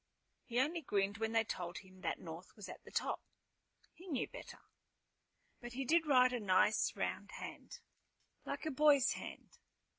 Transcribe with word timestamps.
He 0.45 0.59
only 0.59 0.81
grinned 0.81 1.19
when 1.19 1.31
they 1.31 1.43
told 1.43 1.77
him 1.77 2.01
that 2.01 2.17
North 2.17 2.55
was 2.55 2.67
at 2.67 2.83
the 2.83 2.89
top. 2.89 3.21
He 3.93 4.07
knew 4.07 4.27
better. 4.27 4.57
But 5.59 5.73
he 5.73 5.85
did 5.85 6.07
write 6.07 6.33
a 6.33 6.39
nice 6.39 6.95
round 6.95 7.33
hand, 7.33 7.77
like 8.43 8.65
a 8.65 8.71
boy's 8.71 9.11
hand. 9.11 9.59